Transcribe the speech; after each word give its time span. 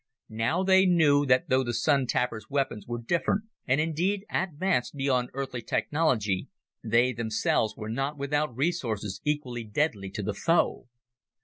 Now 0.29 0.63
they 0.63 0.87
knew 0.87 1.27
that 1.27 1.47
though 1.49 1.63
the 1.63 1.75
Sun 1.75 2.07
tappers' 2.07 2.49
weapons 2.49 2.87
were 2.87 3.03
different 3.03 3.43
and 3.67 3.79
indeed 3.79 4.25
advanced 4.31 4.95
beyond 4.95 5.29
Earthly 5.35 5.61
technology, 5.61 6.47
they 6.83 7.13
themselves 7.13 7.75
were 7.77 7.87
not 7.87 8.17
without 8.17 8.57
resources 8.57 9.21
equally 9.23 9.63
deadly 9.63 10.09
to 10.09 10.23
the 10.23 10.33
foe. 10.33 10.87